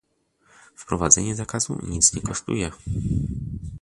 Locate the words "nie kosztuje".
2.13-2.71